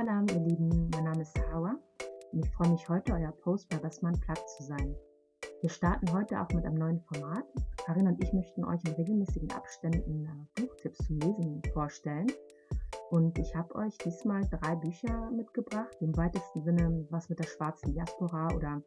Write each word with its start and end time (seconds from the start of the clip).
Salam, 0.00 0.24
ihr 0.30 0.40
Lieben, 0.40 0.88
mein 0.94 1.04
Name 1.04 1.20
ist 1.20 1.38
Hawa 1.52 1.74
und 2.32 2.42
ich 2.42 2.50
freue 2.52 2.70
mich 2.70 2.88
heute, 2.88 3.12
euer 3.12 3.32
Post 3.32 3.68
bei 3.68 3.76
Basman 3.76 4.18
Platz 4.18 4.56
zu 4.56 4.62
sein. 4.62 4.96
Wir 5.60 5.68
starten 5.68 6.10
heute 6.14 6.40
auch 6.40 6.48
mit 6.54 6.64
einem 6.64 6.78
neuen 6.78 7.00
Format. 7.00 7.44
Karin 7.84 8.06
und 8.06 8.24
ich 8.24 8.32
möchten 8.32 8.64
euch 8.64 8.82
in 8.86 8.94
regelmäßigen 8.94 9.52
Abständen 9.52 10.24
äh, 10.24 10.62
Buchtipps 10.62 11.04
zum 11.04 11.18
Lesen 11.18 11.60
vorstellen. 11.74 12.28
Und 13.10 13.38
ich 13.38 13.54
habe 13.54 13.74
euch 13.74 13.98
diesmal 13.98 14.40
drei 14.48 14.74
Bücher 14.76 15.30
mitgebracht, 15.32 15.94
die 16.00 16.06
im 16.06 16.16
weitesten 16.16 16.62
Sinne 16.62 17.06
was 17.10 17.28
mit 17.28 17.38
der 17.38 17.46
schwarzen 17.46 17.92
Diaspora 17.92 18.54
oder 18.54 18.82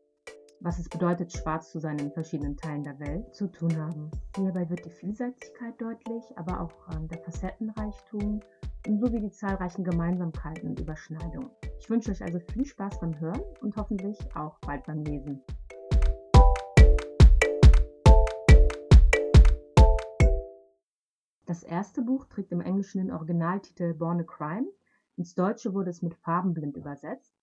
was 0.62 0.80
es 0.80 0.90
bedeutet, 0.90 1.32
schwarz 1.32 1.70
zu 1.70 1.80
sein 1.80 2.00
in 2.00 2.12
verschiedenen 2.12 2.58
Teilen 2.58 2.84
der 2.84 3.00
Welt 3.00 3.36
zu 3.36 3.52
tun 3.52 3.78
haben. 3.78 4.10
Hierbei 4.36 4.68
wird 4.68 4.84
die 4.84 4.90
Vielseitigkeit 4.90 5.80
deutlich, 5.80 6.24
aber 6.38 6.62
auch 6.62 6.96
ähm, 6.96 7.08
der 7.08 7.20
Facettenreichtum 7.20 8.42
sowie 8.86 9.22
die 9.22 9.32
zahlreichen 9.32 9.84
Gemeinsamkeiten 9.84 10.70
und 10.70 10.80
Überschneidungen. 10.80 11.50
Ich 11.80 11.90
wünsche 11.90 12.12
euch 12.12 12.22
also 12.22 12.40
viel 12.40 12.66
Spaß 12.66 13.00
beim 13.00 13.18
Hören 13.20 13.42
und 13.62 13.76
hoffentlich 13.78 14.18
auch 14.36 14.60
bald 14.60 14.86
beim 14.86 15.04
Lesen. 15.04 15.42
Das 21.46 21.64
erste 21.64 22.02
Buch 22.02 22.26
trägt 22.26 22.52
im 22.52 22.62
Englischen 22.62 23.00
den 23.00 23.12
Originaltitel 23.12 23.94
Born 23.94 24.20
a 24.20 24.24
Crime. 24.24 24.68
Ins 25.16 25.36
Deutsche 25.36 25.74
wurde 25.74 25.90
es 25.90 26.02
mit 26.02 26.16
Farbenblind 26.16 26.76
übersetzt 26.76 27.34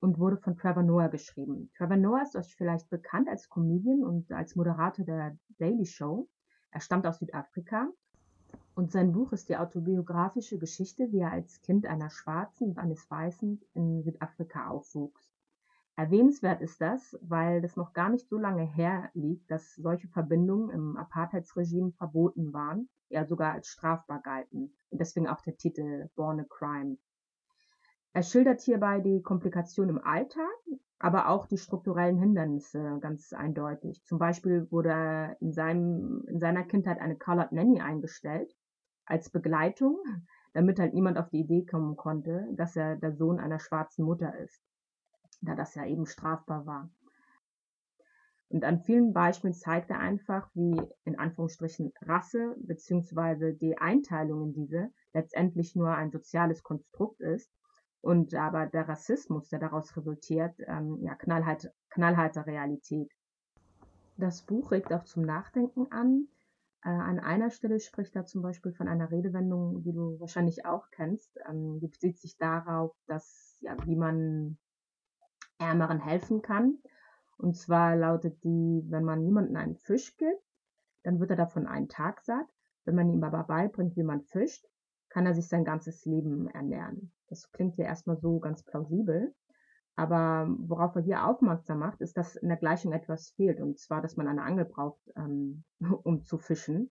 und 0.00 0.18
wurde 0.18 0.36
von 0.36 0.56
Trevor 0.56 0.82
Noah 0.82 1.08
geschrieben. 1.08 1.70
Trevor 1.76 1.96
Noah 1.96 2.22
ist 2.22 2.36
euch 2.36 2.54
vielleicht 2.54 2.90
bekannt 2.90 3.28
als 3.28 3.48
Comedian 3.48 4.04
und 4.04 4.30
als 4.30 4.54
Moderator 4.54 5.04
der 5.04 5.38
Daily 5.58 5.86
Show. 5.86 6.28
Er 6.70 6.80
stammt 6.80 7.06
aus 7.06 7.18
Südafrika 7.18 7.88
und 8.74 8.90
sein 8.90 9.12
Buch 9.12 9.32
ist 9.32 9.48
die 9.48 9.56
autobiografische 9.56 10.58
Geschichte, 10.58 11.12
wie 11.12 11.20
er 11.20 11.30
als 11.30 11.62
Kind 11.62 11.86
einer 11.86 12.10
Schwarzen 12.10 12.70
und 12.70 12.78
eines 12.78 13.08
Weißen 13.08 13.60
in 13.74 14.02
Südafrika 14.02 14.68
aufwuchs. 14.68 15.32
Erwähnenswert 15.96 16.60
ist 16.60 16.80
das, 16.80 17.16
weil 17.22 17.62
das 17.62 17.76
noch 17.76 17.92
gar 17.92 18.08
nicht 18.08 18.28
so 18.28 18.36
lange 18.36 18.64
her 18.64 19.10
liegt, 19.14 19.48
dass 19.48 19.76
solche 19.76 20.08
Verbindungen 20.08 20.70
im 20.70 20.96
Apartheidsregime 20.96 21.92
verboten 21.92 22.52
waren, 22.52 22.88
ja 23.10 23.24
sogar 23.24 23.52
als 23.52 23.68
strafbar 23.68 24.20
galten 24.20 24.74
und 24.90 25.00
deswegen 25.00 25.28
auch 25.28 25.40
der 25.42 25.56
Titel 25.56 26.10
Born 26.16 26.40
a 26.40 26.44
Crime. 26.48 26.96
Er 28.12 28.24
schildert 28.24 28.60
hierbei 28.60 29.00
die 29.00 29.22
Komplikationen 29.22 29.96
im 29.96 30.04
Alltag, 30.04 30.50
aber 30.98 31.28
auch 31.28 31.46
die 31.46 31.58
strukturellen 31.58 32.18
Hindernisse 32.18 32.98
ganz 33.00 33.32
eindeutig. 33.32 34.02
Zum 34.04 34.18
Beispiel 34.18 34.68
wurde 34.72 35.36
in, 35.40 35.52
seinem, 35.52 36.24
in 36.26 36.40
seiner 36.40 36.64
Kindheit 36.64 37.00
eine 37.00 37.16
Colored 37.16 37.52
Nanny 37.52 37.80
eingestellt, 37.80 38.52
als 39.06 39.30
Begleitung, 39.30 39.98
damit 40.52 40.78
halt 40.78 40.94
niemand 40.94 41.18
auf 41.18 41.28
die 41.30 41.40
Idee 41.40 41.64
kommen 41.64 41.96
konnte, 41.96 42.48
dass 42.52 42.76
er 42.76 42.96
der 42.96 43.12
Sohn 43.12 43.38
einer 43.40 43.58
schwarzen 43.58 44.04
Mutter 44.04 44.36
ist, 44.38 44.62
da 45.40 45.54
das 45.54 45.74
ja 45.74 45.84
eben 45.84 46.06
strafbar 46.06 46.66
war. 46.66 46.90
Und 48.48 48.64
an 48.64 48.78
vielen 48.78 49.12
Beispielen 49.12 49.54
zeigt 49.54 49.90
er 49.90 49.98
einfach, 49.98 50.48
wie 50.54 50.80
in 51.04 51.18
Anführungsstrichen 51.18 51.92
Rasse 52.02 52.54
bzw. 52.58 53.52
die 53.52 53.78
Einteilung 53.78 54.44
in 54.44 54.52
diese 54.52 54.92
letztendlich 55.12 55.74
nur 55.74 55.90
ein 55.90 56.12
soziales 56.12 56.62
Konstrukt 56.62 57.20
ist 57.20 57.50
und 58.00 58.34
aber 58.34 58.66
der 58.66 58.88
Rassismus, 58.88 59.48
der 59.48 59.58
daraus 59.58 59.96
resultiert, 59.96 60.54
ähm, 60.66 60.98
ja, 61.00 61.14
knallhart, 61.14 61.72
knallharte 61.90 62.46
Realität. 62.46 63.10
Das 64.16 64.42
Buch 64.42 64.70
regt 64.70 64.92
auch 64.92 65.04
zum 65.04 65.24
Nachdenken 65.24 65.90
an, 65.90 66.28
äh, 66.84 66.90
an 66.90 67.18
einer 67.18 67.50
Stelle 67.50 67.80
spricht 67.80 68.14
er 68.14 68.26
zum 68.26 68.42
Beispiel 68.42 68.72
von 68.72 68.88
einer 68.88 69.10
Redewendung, 69.10 69.82
die 69.82 69.92
du 69.92 70.20
wahrscheinlich 70.20 70.66
auch 70.66 70.90
kennst. 70.90 71.38
Ähm, 71.48 71.80
die 71.80 71.88
bezieht 71.88 72.18
sich 72.18 72.36
darauf, 72.36 72.94
dass, 73.06 73.56
ja, 73.60 73.74
wie 73.86 73.96
man 73.96 74.58
Ärmeren 75.58 75.98
helfen 75.98 76.42
kann. 76.42 76.78
Und 77.38 77.56
zwar 77.56 77.96
lautet 77.96 78.42
die, 78.44 78.84
wenn 78.88 79.04
man 79.04 79.24
niemandem 79.24 79.56
einen 79.56 79.76
Fisch 79.76 80.16
gibt, 80.16 80.42
dann 81.02 81.20
wird 81.20 81.30
er 81.30 81.36
davon 81.36 81.66
einen 81.66 81.88
Tag 81.88 82.20
satt. 82.22 82.46
Wenn 82.84 82.94
man 82.96 83.08
ihm 83.08 83.24
aber 83.24 83.44
beibringt, 83.44 83.96
wie 83.96 84.02
man 84.02 84.22
fischt, 84.22 84.66
kann 85.08 85.26
er 85.26 85.34
sich 85.34 85.48
sein 85.48 85.64
ganzes 85.64 86.04
Leben 86.04 86.48
ernähren. 86.48 87.12
Das 87.28 87.50
klingt 87.52 87.76
ja 87.76 87.86
erstmal 87.86 88.18
so 88.18 88.40
ganz 88.40 88.62
plausibel. 88.62 89.34
Aber 89.96 90.48
worauf 90.58 90.96
er 90.96 91.02
hier 91.02 91.26
aufmerksam 91.26 91.78
macht, 91.78 92.00
ist, 92.00 92.16
dass 92.16 92.34
in 92.36 92.48
der 92.48 92.56
Gleichung 92.56 92.92
etwas 92.92 93.30
fehlt. 93.30 93.60
Und 93.60 93.78
zwar, 93.78 94.02
dass 94.02 94.16
man 94.16 94.26
eine 94.26 94.42
Angel 94.42 94.64
braucht, 94.64 95.00
ähm, 95.16 95.64
um 96.02 96.22
zu 96.22 96.38
fischen. 96.38 96.90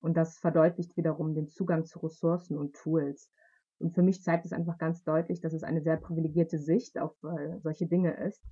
Und 0.00 0.16
das 0.16 0.38
verdeutlicht 0.38 0.96
wiederum 0.96 1.34
den 1.34 1.48
Zugang 1.48 1.84
zu 1.84 2.00
Ressourcen 2.00 2.58
und 2.58 2.74
Tools. 2.74 3.30
Und 3.78 3.94
für 3.94 4.02
mich 4.02 4.22
zeigt 4.22 4.44
es 4.44 4.52
einfach 4.52 4.78
ganz 4.78 5.02
deutlich, 5.04 5.40
dass 5.40 5.52
es 5.52 5.62
eine 5.62 5.80
sehr 5.80 5.96
privilegierte 5.96 6.58
Sicht 6.58 6.98
auf 6.98 7.14
äh, 7.24 7.58
solche 7.60 7.86
Dinge 7.86 8.14
ist, 8.14 8.42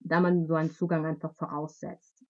da 0.00 0.20
man 0.20 0.46
so 0.46 0.54
einen 0.54 0.70
Zugang 0.70 1.04
einfach 1.04 1.34
voraussetzt. 1.34 2.24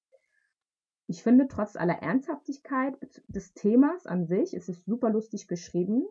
Ich 1.07 1.23
finde, 1.23 1.47
trotz 1.47 1.77
aller 1.77 2.03
Ernsthaftigkeit 2.03 2.97
des 3.29 3.55
Themas 3.55 4.07
an 4.07 4.27
sich, 4.27 4.55
ist 4.55 4.69
es 4.69 4.85
super 4.85 5.11
lustig 5.11 5.47
geschrieben. 5.47 6.05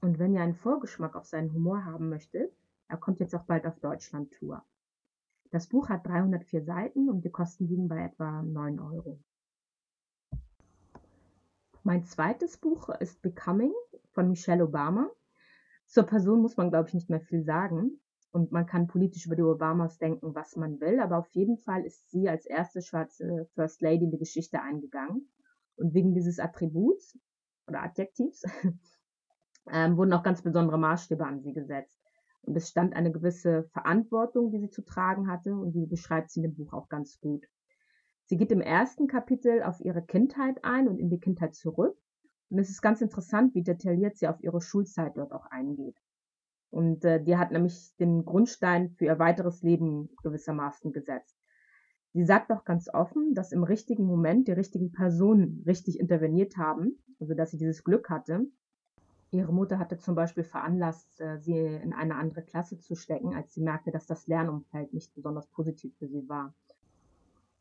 Und 0.00 0.18
wenn 0.18 0.34
ihr 0.34 0.42
einen 0.42 0.54
Vorgeschmack 0.54 1.14
auf 1.14 1.26
seinen 1.26 1.52
Humor 1.52 1.84
haben 1.84 2.08
möchtet, 2.08 2.52
er 2.88 2.96
kommt 2.96 3.20
jetzt 3.20 3.34
auch 3.34 3.44
bald 3.44 3.66
auf 3.66 3.78
Deutschland-Tour. 3.80 4.64
Das 5.50 5.68
Buch 5.68 5.88
hat 5.88 6.06
304 6.06 6.64
Seiten 6.64 7.08
und 7.08 7.24
die 7.24 7.30
Kosten 7.30 7.68
liegen 7.68 7.88
bei 7.88 8.04
etwa 8.04 8.42
9 8.42 8.80
Euro. 8.80 9.18
Mein 11.84 12.04
zweites 12.04 12.58
Buch 12.58 12.90
ist 13.00 13.22
Becoming 13.22 13.72
von 14.12 14.28
Michelle 14.28 14.64
Obama. 14.64 15.10
Zur 15.86 16.04
Person 16.04 16.42
muss 16.42 16.56
man, 16.56 16.70
glaube 16.70 16.88
ich, 16.88 16.94
nicht 16.94 17.08
mehr 17.08 17.20
viel 17.20 17.44
sagen. 17.44 18.00
Und 18.30 18.52
man 18.52 18.66
kann 18.66 18.88
politisch 18.88 19.24
über 19.24 19.36
die 19.36 19.42
Obamas 19.42 19.96
denken, 19.96 20.34
was 20.34 20.54
man 20.56 20.80
will. 20.80 21.00
Aber 21.00 21.16
auf 21.16 21.28
jeden 21.30 21.56
Fall 21.56 21.86
ist 21.86 22.10
sie 22.10 22.28
als 22.28 22.44
erste 22.44 22.82
schwarze 22.82 23.48
First 23.54 23.80
Lady 23.80 24.04
in 24.04 24.10
die 24.10 24.18
Geschichte 24.18 24.60
eingegangen. 24.60 25.30
Und 25.76 25.94
wegen 25.94 26.12
dieses 26.12 26.38
Attributs 26.38 27.18
oder 27.66 27.82
Adjektivs 27.82 28.42
ähm, 29.70 29.96
wurden 29.96 30.12
auch 30.12 30.22
ganz 30.22 30.42
besondere 30.42 30.78
Maßstäbe 30.78 31.24
an 31.24 31.40
sie 31.40 31.54
gesetzt. 31.54 31.97
Und 32.48 32.56
es 32.56 32.70
stand 32.70 32.96
eine 32.96 33.12
gewisse 33.12 33.64
Verantwortung, 33.74 34.50
die 34.50 34.58
sie 34.58 34.70
zu 34.70 34.80
tragen 34.80 35.30
hatte 35.30 35.54
und 35.54 35.72
die 35.72 35.84
beschreibt 35.84 36.30
sie 36.30 36.40
in 36.40 36.44
dem 36.44 36.54
Buch 36.56 36.72
auch 36.72 36.88
ganz 36.88 37.20
gut. 37.20 37.44
Sie 38.24 38.38
geht 38.38 38.50
im 38.50 38.62
ersten 38.62 39.06
Kapitel 39.06 39.62
auf 39.62 39.80
ihre 39.80 40.00
Kindheit 40.00 40.64
ein 40.64 40.88
und 40.88 40.98
in 40.98 41.10
die 41.10 41.20
Kindheit 41.20 41.54
zurück. 41.54 41.94
Und 42.48 42.58
es 42.58 42.70
ist 42.70 42.80
ganz 42.80 43.02
interessant, 43.02 43.54
wie 43.54 43.62
detailliert 43.62 44.16
sie 44.16 44.28
auf 44.28 44.42
ihre 44.42 44.62
Schulzeit 44.62 45.18
dort 45.18 45.32
auch 45.32 45.44
eingeht. 45.50 45.98
Und 46.70 47.04
äh, 47.04 47.22
die 47.22 47.36
hat 47.36 47.50
nämlich 47.50 47.94
den 48.00 48.24
Grundstein 48.24 48.92
für 48.92 49.04
ihr 49.04 49.18
weiteres 49.18 49.60
Leben 49.60 50.08
gewissermaßen 50.22 50.90
gesetzt. 50.90 51.36
Sie 52.14 52.24
sagt 52.24 52.50
auch 52.50 52.64
ganz 52.64 52.88
offen, 52.88 53.34
dass 53.34 53.52
im 53.52 53.62
richtigen 53.62 54.06
Moment 54.06 54.48
die 54.48 54.52
richtigen 54.52 54.90
Personen 54.90 55.62
richtig 55.66 56.00
interveniert 56.00 56.56
haben, 56.56 57.04
also 57.20 57.34
dass 57.34 57.50
sie 57.50 57.58
dieses 57.58 57.84
Glück 57.84 58.08
hatte, 58.08 58.46
Ihre 59.30 59.52
Mutter 59.52 59.78
hatte 59.78 59.98
zum 59.98 60.14
Beispiel 60.14 60.44
veranlasst, 60.44 61.20
äh, 61.20 61.38
sie 61.38 61.58
in 61.58 61.92
eine 61.92 62.14
andere 62.14 62.42
Klasse 62.42 62.78
zu 62.78 62.94
stecken, 62.94 63.34
als 63.34 63.52
sie 63.52 63.60
merkte, 63.60 63.90
dass 63.90 64.06
das 64.06 64.26
Lernumfeld 64.26 64.94
nicht 64.94 65.14
besonders 65.14 65.46
positiv 65.48 65.94
für 65.98 66.08
sie 66.08 66.26
war. 66.28 66.54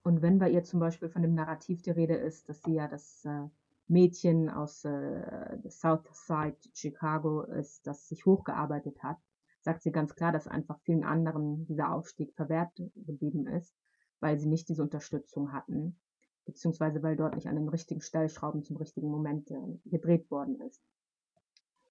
Und 0.02 0.22
wenn 0.22 0.40
bei 0.40 0.50
ihr 0.50 0.64
zum 0.64 0.80
Beispiel 0.80 1.10
von 1.10 1.22
dem 1.22 1.34
Narrativ 1.34 1.82
die 1.82 1.92
Rede 1.92 2.16
ist, 2.16 2.48
dass 2.48 2.62
sie 2.64 2.76
ja 2.76 2.88
das 2.88 3.26
äh, 3.26 3.50
Mädchen 3.90 4.50
aus 4.50 4.86
äh, 4.86 5.58
South 5.70 6.08
Side 6.14 6.56
Chicago 6.74 7.42
ist, 7.42 7.86
das 7.86 8.08
sich 8.08 8.26
hochgearbeitet 8.26 9.04
hat, 9.04 9.18
sagt 9.60 9.82
sie 9.82 9.92
ganz 9.92 10.16
klar, 10.16 10.32
dass 10.32 10.48
einfach 10.48 10.80
vielen 10.80 11.04
anderen 11.04 11.66
dieser 11.66 11.92
Aufstieg 11.92 12.34
verwehrt 12.34 12.72
geblieben 12.96 13.46
ist, 13.48 13.76
weil 14.22 14.40
sie 14.40 14.48
nicht 14.48 14.70
diese 14.70 14.84
Unterstützung 14.84 15.52
hatten, 15.52 16.00
beziehungsweise 16.46 17.04
weil 17.04 17.18
dort 17.18 17.36
nicht 17.36 17.48
an 17.48 17.58
den 17.58 17.68
richtigen 17.68 18.00
Stellschrauben 18.00 18.64
zum 18.64 18.78
richtigen 18.78 19.10
Moment 19.10 19.52
gedreht 19.84 20.32
worden 20.32 20.62
ist. 20.62 20.82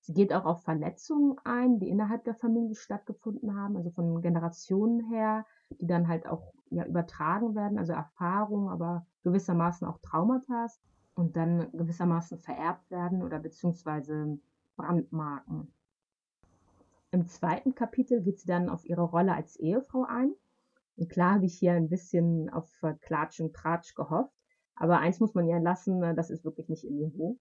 Sie 0.06 0.14
geht 0.14 0.32
auch 0.32 0.44
auf 0.44 0.62
Verletzungen 0.62 1.36
ein, 1.42 1.80
die 1.80 1.88
innerhalb 1.88 2.22
der 2.22 2.36
Familie 2.36 2.76
stattgefunden 2.76 3.56
haben, 3.56 3.76
also 3.76 3.90
von 3.90 4.22
Generationen 4.22 5.00
her, 5.10 5.44
die 5.80 5.88
dann 5.88 6.06
halt 6.06 6.28
auch 6.28 6.54
ja, 6.70 6.84
übertragen 6.84 7.56
werden, 7.56 7.76
also 7.76 7.92
Erfahrungen, 7.92 8.68
aber 8.68 9.04
gewissermaßen 9.24 9.84
auch 9.84 9.98
Traumata 9.98 10.68
und 11.16 11.36
dann 11.36 11.72
gewissermaßen 11.72 12.38
vererbt 12.38 12.88
werden 12.88 13.24
oder 13.24 13.40
beziehungsweise 13.40 14.38
Brandmarken. 14.76 15.72
Im 17.10 17.26
zweiten 17.26 17.74
Kapitel 17.74 18.22
geht 18.22 18.38
sie 18.38 18.46
dann 18.46 18.68
auf 18.68 18.84
ihre 18.84 19.02
Rolle 19.02 19.34
als 19.34 19.56
Ehefrau 19.56 20.04
ein. 20.04 20.32
Und 20.96 21.08
klar 21.08 21.34
habe 21.34 21.46
ich 21.46 21.58
hier 21.58 21.72
ein 21.72 21.88
bisschen 21.88 22.48
auf 22.48 22.70
Klatsch 23.00 23.40
und 23.40 23.56
Tratsch 23.56 23.96
gehofft, 23.96 24.36
aber 24.76 25.00
eins 25.00 25.18
muss 25.18 25.34
man 25.34 25.48
ihr 25.48 25.58
lassen, 25.58 26.00
das 26.14 26.30
ist 26.30 26.44
wirklich 26.44 26.68
nicht 26.68 26.84
ihr 26.84 26.92
Niveau. 26.92 27.38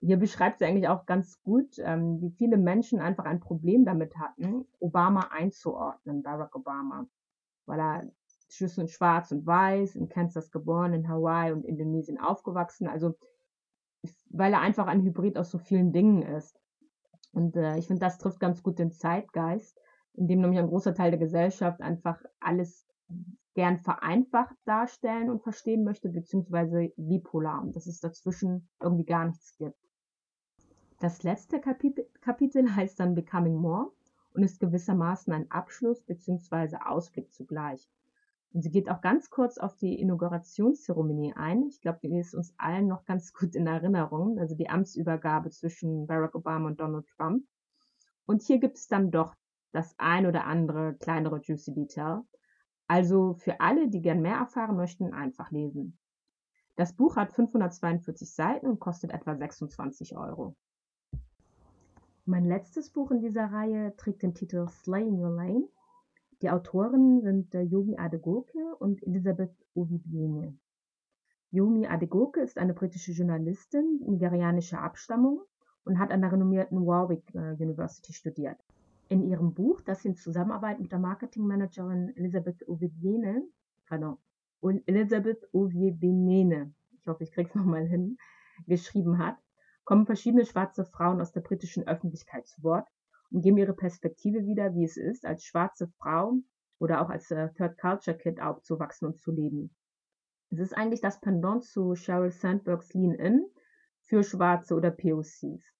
Hier 0.00 0.18
beschreibt 0.18 0.58
sie 0.58 0.66
eigentlich 0.66 0.88
auch 0.88 1.06
ganz 1.06 1.40
gut, 1.42 1.78
ähm, 1.78 2.20
wie 2.20 2.30
viele 2.30 2.58
Menschen 2.58 3.00
einfach 3.00 3.24
ein 3.24 3.40
Problem 3.40 3.84
damit 3.84 4.16
hatten, 4.18 4.66
Obama 4.78 5.28
einzuordnen, 5.30 6.22
Barack 6.22 6.54
Obama, 6.54 7.06
weil 7.64 7.80
er 7.80 8.10
zwischen 8.48 8.88
schwarz 8.88 9.32
und 9.32 9.46
weiß, 9.46 9.96
in 9.96 10.08
Kansas 10.08 10.50
geboren, 10.50 10.92
in 10.92 11.08
Hawaii 11.08 11.52
und 11.52 11.64
Indonesien 11.64 12.20
aufgewachsen, 12.20 12.88
also 12.88 13.16
weil 14.30 14.52
er 14.52 14.60
einfach 14.60 14.86
ein 14.86 15.02
Hybrid 15.02 15.36
aus 15.36 15.50
so 15.50 15.58
vielen 15.58 15.92
Dingen 15.92 16.22
ist. 16.22 16.60
Und 17.32 17.56
äh, 17.56 17.76
ich 17.76 17.86
finde, 17.86 18.00
das 18.00 18.18
trifft 18.18 18.38
ganz 18.38 18.62
gut 18.62 18.78
den 18.78 18.92
Zeitgeist, 18.92 19.80
in 20.14 20.28
dem 20.28 20.40
nämlich 20.40 20.58
ein 20.58 20.68
großer 20.68 20.94
Teil 20.94 21.10
der 21.10 21.20
Gesellschaft 21.20 21.80
einfach 21.80 22.22
alles 22.40 22.86
gern 23.54 23.78
vereinfacht 23.78 24.54
darstellen 24.64 25.30
und 25.30 25.42
verstehen 25.42 25.84
möchte, 25.84 26.08
beziehungsweise 26.08 26.92
bipolar, 26.96 27.62
und 27.62 27.74
dass 27.74 27.86
es 27.86 28.00
dazwischen 28.00 28.68
irgendwie 28.80 29.04
gar 29.04 29.26
nichts 29.26 29.56
gibt. 29.56 29.85
Das 30.98 31.22
letzte 31.22 31.60
Kapitel, 31.60 32.74
heißt 32.74 32.98
dann 32.98 33.14
Becoming 33.14 33.56
More 33.56 33.92
und 34.32 34.42
ist 34.42 34.60
gewissermaßen 34.60 35.30
ein 35.30 35.50
Abschluss 35.50 36.02
beziehungsweise 36.02 36.86
Ausblick 36.86 37.34
zugleich. 37.34 37.86
Und 38.54 38.62
sie 38.62 38.70
geht 38.70 38.88
auch 38.88 39.02
ganz 39.02 39.28
kurz 39.28 39.58
auf 39.58 39.76
die 39.76 40.00
Inaugurationszeremonie 40.00 41.34
ein. 41.34 41.66
Ich 41.68 41.82
glaube, 41.82 41.98
die 42.02 42.18
ist 42.18 42.34
uns 42.34 42.54
allen 42.56 42.86
noch 42.86 43.04
ganz 43.04 43.34
gut 43.34 43.54
in 43.54 43.66
Erinnerung, 43.66 44.38
also 44.38 44.54
die 44.54 44.70
Amtsübergabe 44.70 45.50
zwischen 45.50 46.06
Barack 46.06 46.34
Obama 46.34 46.68
und 46.68 46.80
Donald 46.80 47.06
Trump. 47.08 47.44
Und 48.24 48.40
hier 48.40 48.58
gibt 48.58 48.78
es 48.78 48.88
dann 48.88 49.10
doch 49.10 49.34
das 49.72 49.94
ein 49.98 50.24
oder 50.24 50.46
andere 50.46 50.94
kleinere 50.94 51.40
Juicy 51.42 51.74
Detail. 51.74 52.22
Also 52.86 53.34
für 53.34 53.60
alle, 53.60 53.88
die 53.88 54.00
gern 54.00 54.22
mehr 54.22 54.36
erfahren 54.36 54.76
möchten, 54.76 55.12
einfach 55.12 55.50
lesen. 55.50 55.98
Das 56.76 56.94
Buch 56.94 57.16
hat 57.16 57.34
542 57.34 58.32
Seiten 58.32 58.66
und 58.66 58.80
kostet 58.80 59.10
etwa 59.10 59.36
26 59.36 60.16
Euro. 60.16 60.56
Mein 62.28 62.44
letztes 62.44 62.90
Buch 62.90 63.12
in 63.12 63.20
dieser 63.20 63.52
Reihe 63.52 63.94
trägt 63.96 64.24
den 64.24 64.34
Titel 64.34 64.66
Slay 64.66 65.06
in 65.06 65.20
Your 65.22 65.30
Lane. 65.30 65.68
Die 66.42 66.50
Autoren 66.50 67.20
sind 67.22 67.54
äh, 67.54 67.60
Yomi 67.60 67.98
Adegoke 67.98 68.74
und 68.80 69.00
Elisabeth 69.06 69.54
Ovibiene. 69.74 70.58
Yomi 71.52 71.86
Adegoke 71.86 72.40
ist 72.40 72.58
eine 72.58 72.74
britische 72.74 73.12
Journalistin 73.12 74.00
nigerianischer 74.04 74.82
Abstammung 74.82 75.42
und 75.84 76.00
hat 76.00 76.10
an 76.10 76.20
der 76.20 76.32
renommierten 76.32 76.84
Warwick 76.84 77.32
äh, 77.32 77.52
University 77.62 78.12
studiert. 78.12 78.58
In 79.08 79.22
ihrem 79.22 79.54
Buch, 79.54 79.80
das 79.82 80.02
sie 80.02 80.08
in 80.08 80.16
Zusammenarbeit 80.16 80.80
mit 80.80 80.90
der 80.90 80.98
Marketingmanagerin 80.98 82.08
Elisabeth 82.16 82.68
Ovibiene, 82.68 83.44
pardon, 83.86 84.18
Elisabeth 84.86 85.48
Ovibiene, 85.52 86.74
ich 86.98 87.06
hoffe, 87.06 87.22
ich 87.22 87.30
krieg's 87.30 87.54
nochmal 87.54 87.86
hin, 87.86 88.18
geschrieben 88.66 89.18
hat, 89.18 89.36
kommen 89.86 90.04
verschiedene 90.04 90.44
schwarze 90.44 90.84
Frauen 90.84 91.20
aus 91.22 91.32
der 91.32 91.40
britischen 91.40 91.86
Öffentlichkeit 91.88 92.46
zu 92.46 92.62
Wort 92.62 92.86
und 93.30 93.40
geben 93.40 93.56
ihre 93.56 93.72
Perspektive 93.72 94.44
wieder, 94.44 94.74
wie 94.74 94.84
es 94.84 94.96
ist, 94.96 95.24
als 95.24 95.44
schwarze 95.44 95.88
Frau 95.96 96.34
oder 96.78 97.00
auch 97.00 97.08
als 97.08 97.30
äh, 97.30 97.48
Third 97.54 97.78
Culture 97.78 98.18
Kid 98.18 98.42
aufzuwachsen 98.42 99.08
und 99.08 99.18
zu 99.18 99.30
leben. 99.30 99.74
Es 100.50 100.58
ist 100.58 100.76
eigentlich 100.76 101.00
das 101.00 101.20
Pendant 101.20 101.64
zu 101.64 101.94
Sheryl 101.94 102.32
Sandbergs 102.32 102.92
Lean 102.94 103.12
In 103.12 103.46
für 104.02 104.22
Schwarze 104.22 104.74
oder 104.74 104.90
POCs. 104.90 105.72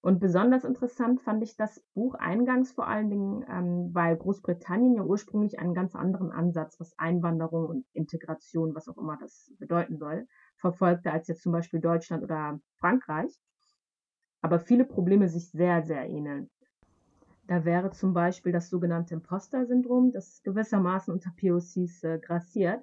Und 0.00 0.20
besonders 0.20 0.64
interessant 0.64 1.20
fand 1.20 1.42
ich 1.42 1.56
das 1.56 1.82
Buch 1.94 2.14
eingangs 2.14 2.72
vor 2.72 2.86
allen 2.86 3.10
Dingen, 3.10 3.44
ähm, 3.50 3.90
weil 3.92 4.16
Großbritannien 4.16 4.94
ja 4.94 5.02
ursprünglich 5.02 5.58
einen 5.58 5.74
ganz 5.74 5.94
anderen 5.94 6.30
Ansatz, 6.30 6.78
was 6.78 6.98
Einwanderung 6.98 7.66
und 7.66 7.86
Integration, 7.92 8.74
was 8.74 8.88
auch 8.88 8.98
immer 8.98 9.18
das 9.18 9.52
bedeuten 9.58 9.98
soll, 9.98 10.26
verfolgte 10.70 11.12
als 11.12 11.28
jetzt 11.28 11.42
zum 11.42 11.52
Beispiel 11.52 11.80
Deutschland 11.80 12.24
oder 12.24 12.60
Frankreich. 12.78 13.32
Aber 14.42 14.58
viele 14.58 14.84
Probleme 14.84 15.28
sich 15.28 15.50
sehr, 15.50 15.82
sehr 15.82 16.08
ähneln. 16.08 16.50
Da 17.46 17.64
wäre 17.64 17.92
zum 17.92 18.12
Beispiel 18.12 18.52
das 18.52 18.68
sogenannte 18.68 19.14
Imposter-Syndrom, 19.14 20.12
das 20.12 20.42
gewissermaßen 20.42 21.12
unter 21.12 21.30
POCs 21.40 22.02
äh, 22.02 22.18
grassiert 22.18 22.82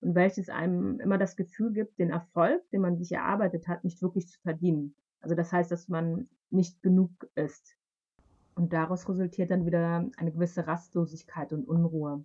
und 0.00 0.16
welches 0.16 0.48
einem 0.48 0.98
immer 0.98 1.18
das 1.18 1.36
Gefühl 1.36 1.72
gibt, 1.72 1.98
den 2.00 2.10
Erfolg, 2.10 2.68
den 2.70 2.80
man 2.80 2.96
sich 2.96 3.12
erarbeitet 3.12 3.68
hat, 3.68 3.84
nicht 3.84 4.02
wirklich 4.02 4.28
zu 4.28 4.40
verdienen. 4.40 4.94
Also 5.20 5.36
das 5.36 5.52
heißt, 5.52 5.70
dass 5.70 5.88
man 5.88 6.28
nicht 6.50 6.82
genug 6.82 7.10
ist. 7.36 7.76
Und 8.56 8.72
daraus 8.72 9.08
resultiert 9.08 9.52
dann 9.52 9.66
wieder 9.66 10.10
eine 10.16 10.32
gewisse 10.32 10.66
Rastlosigkeit 10.66 11.52
und 11.52 11.68
Unruhe. 11.68 12.24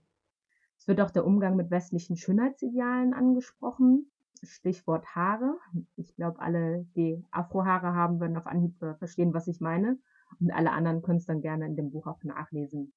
Es 0.77 0.87
wird 0.87 0.99
auch 1.01 1.11
der 1.11 1.25
Umgang 1.25 1.55
mit 1.55 1.69
westlichen 1.69 2.17
Schönheitsidealen 2.17 3.13
angesprochen. 3.13 4.11
Stichwort 4.43 5.05
Haare. 5.15 5.57
Ich 5.95 6.15
glaube, 6.15 6.39
alle, 6.39 6.85
die 6.95 7.23
Afrohaare 7.31 7.93
haben, 7.93 8.19
werden 8.19 8.37
auf 8.37 8.47
Anhieb 8.47 8.81
äh, 8.81 8.95
verstehen, 8.95 9.33
was 9.33 9.47
ich 9.47 9.61
meine. 9.61 9.97
Und 10.39 10.51
alle 10.51 10.71
anderen 10.71 11.01
können 11.01 11.17
es 11.17 11.25
dann 11.25 11.41
gerne 11.41 11.65
in 11.65 11.75
dem 11.75 11.91
Buch 11.91 12.07
auch 12.07 12.23
nachlesen. 12.23 12.93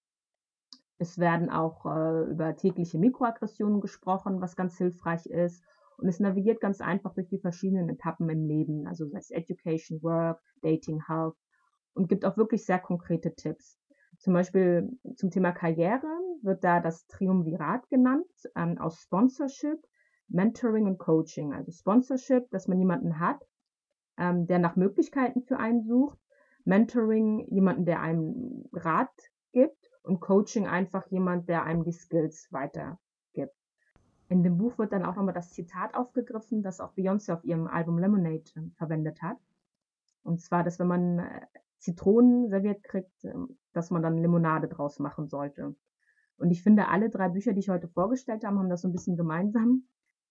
Es 0.99 1.19
werden 1.19 1.51
auch 1.51 1.87
äh, 1.87 2.31
über 2.31 2.57
tägliche 2.57 2.99
Mikroaggressionen 2.99 3.81
gesprochen, 3.81 4.41
was 4.41 4.57
ganz 4.57 4.77
hilfreich 4.77 5.27
ist. 5.27 5.63
Und 5.97 6.09
es 6.09 6.21
navigiert 6.21 6.61
ganz 6.61 6.81
einfach 6.81 7.15
durch 7.15 7.29
die 7.29 7.41
verschiedenen 7.41 7.89
Etappen 7.89 8.29
im 8.29 8.47
Leben, 8.47 8.87
also 8.87 9.09
sei 9.09 9.19
es 9.19 9.31
Education, 9.31 10.03
Work, 10.03 10.41
Dating, 10.63 11.05
Health 11.07 11.37
und 11.95 12.09
gibt 12.09 12.25
auch 12.25 12.37
wirklich 12.37 12.65
sehr 12.65 12.79
konkrete 12.79 13.35
Tipps. 13.35 13.79
Zum 14.19 14.33
Beispiel 14.33 14.89
zum 15.17 15.31
Thema 15.31 15.53
Karriere 15.53 16.07
wird 16.43 16.63
da 16.65 16.81
das 16.81 17.07
Triumvirat 17.07 17.89
genannt 17.89 18.27
ähm, 18.57 18.79
aus 18.79 19.01
Sponsorship, 19.01 19.79
Mentoring 20.29 20.87
und 20.87 20.99
Coaching. 20.99 21.53
Also 21.53 21.73
Sponsorship, 21.73 22.51
dass 22.51 22.69
man 22.69 22.79
jemanden 22.79 23.19
hat, 23.19 23.41
ähm, 24.17 24.47
der 24.47 24.59
nach 24.59 24.77
Möglichkeiten 24.77 25.43
für 25.43 25.59
einen 25.59 25.85
sucht. 25.85 26.19
Mentoring, 26.65 27.47
jemanden, 27.49 27.87
der 27.87 28.01
einem 28.01 28.69
Rat 28.73 29.11
gibt. 29.53 29.91
Und 30.03 30.21
Coaching 30.21 30.67
einfach 30.67 31.07
jemand, 31.09 31.49
der 31.49 31.65
einem 31.65 31.85
die 31.85 31.93
Skills 31.93 32.49
weitergibt. 32.51 32.99
In 34.31 34.43
dem 34.43 34.59
Buch 34.59 34.79
wird 34.79 34.93
dann 34.93 35.05
auch 35.05 35.17
nochmal 35.17 35.35
das 35.35 35.53
Zitat 35.53 35.95
aufgegriffen, 35.95 36.63
das 36.63 36.81
auch 36.81 36.95
Beyoncé 36.95 37.33
auf 37.33 37.45
ihrem 37.45 37.67
Album 37.67 37.99
Lemonade 37.99 38.51
äh, 38.57 38.71
verwendet 38.77 39.23
hat. 39.23 39.39
Und 40.23 40.41
zwar, 40.41 40.65
dass 40.65 40.79
wenn 40.79 40.87
man 40.87 41.19
äh, 41.21 41.47
Zitronen 41.79 42.49
serviert 42.51 42.83
kriegt, 42.83 43.25
äh, 43.25 43.33
dass 43.73 43.91
man 43.91 44.03
dann 44.03 44.19
Limonade 44.19 44.69
draus 44.69 44.99
machen 44.99 45.29
sollte. 45.29 45.75
Und 46.37 46.51
ich 46.51 46.63
finde, 46.63 46.89
alle 46.89 47.09
drei 47.09 47.29
Bücher, 47.31 47.53
die 47.53 47.61
ich 47.61 47.71
heute 47.71 47.89
vorgestellt 47.89 48.45
habe, 48.45 48.59
haben 48.59 48.69
das 48.69 48.83
so 48.83 48.89
ein 48.89 48.93
bisschen 48.93 49.17
gemeinsam 49.17 49.85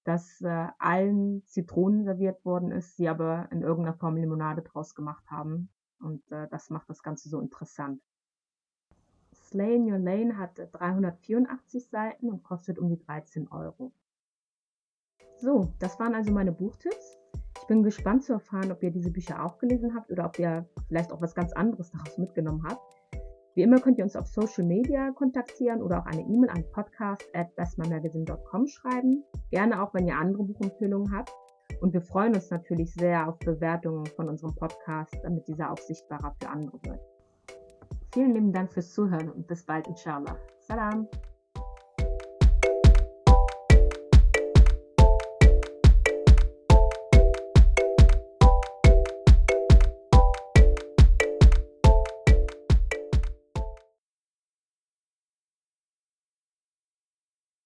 dass 0.07 0.39
äh, 0.39 0.68
allen 0.80 1.44
Zitronen 1.48 2.06
serviert 2.06 2.45
worden 2.45 2.71
ist, 2.71 2.95
sie 2.95 3.09
aber 3.09 3.50
in 3.51 3.62
irgendeiner 3.62 3.98
Form 3.98 4.15
Limonade 4.15 4.62
draus 4.62 4.95
gemacht 4.95 5.30
haben. 5.30 5.68
Und 6.00 6.31
äh, 6.31 6.48
das 6.48 6.69
macht 6.69 6.89
das 6.89 7.04
Ganze 7.04 7.27
so 7.27 7.42
interessant. 7.42 8.01
Slay 9.33 9.75
in 9.75 9.92
Your 9.92 10.00
Lane 10.00 10.38
hat 10.38 10.57
384 10.71 11.89
Seiten 11.89 12.30
und 12.30 12.42
kostet 12.42 12.80
um 12.80 12.88
die 12.88 12.98
13 12.98 13.50
Euro. 13.50 13.92
So, 15.39 15.74
das 15.80 16.00
waren 16.00 16.15
also 16.15 16.31
meine 16.31 16.53
Buchtipps. 16.53 17.18
Ich 17.60 17.68
bin 17.68 17.83
gespannt 17.83 18.24
zu 18.24 18.31
erfahren, 18.31 18.71
ob 18.71 18.81
ihr 18.83 18.92
diese 18.92 19.12
Bücher 19.12 19.44
auch 19.44 19.57
gelesen 19.57 19.94
habt 19.94 20.10
oder 20.10 20.25
ob 20.25 20.39
ihr 20.39 20.69
vielleicht 20.88 21.12
auch 21.12 21.21
was 21.21 21.36
ganz 21.36 21.51
anderes 21.51 21.92
daraus 21.92 22.18
mitgenommen 22.18 22.63
habt. 22.65 22.97
Wie 23.57 23.63
immer 23.63 23.80
könnt 23.80 23.98
ihr 23.98 24.04
uns 24.04 24.15
auf 24.15 24.27
Social 24.27 24.65
Media 24.65 25.09
kontaktieren 25.13 25.81
oder 25.81 25.98
auch 26.00 26.05
eine 26.05 26.22
E-Mail 26.22 26.51
an 26.51 26.63
podcast.bestmymagazine.com 26.74 28.67
schreiben. 28.67 29.24
Gerne 29.50 29.82
auch, 29.82 29.96
wenn 29.96 30.05
ihr 30.08 30.15
andere 30.15 30.43
Buchempfehlungen 30.43 31.12
habt. 31.12 31.32
Und 31.82 31.91
wir 31.91 32.03
freuen 32.03 32.36
uns 32.36 32.51
natürlich 32.51 32.93
sehr 32.93 33.27
auf 33.27 33.39
Bewertungen 33.39 34.05
von 34.15 34.29
unserem 34.29 34.53
Podcast, 34.53 35.17
damit 35.24 35.48
dieser 35.48 35.72
auch 35.72 35.79
sichtbarer 35.79 36.36
für 36.39 36.50
andere 36.50 36.77
wird. 36.84 37.00
Vielen 38.13 38.36
lieben 38.36 38.53
Dank 38.53 38.72
fürs 38.72 38.93
Zuhören 38.93 39.32
und 39.32 39.48
bis 39.48 39.65
bald, 39.65 39.88
inshallah. 39.88 40.38
Salam! 40.60 41.08